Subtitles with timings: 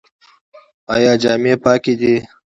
[0.93, 2.13] ایا جامې یې پاکې دي؟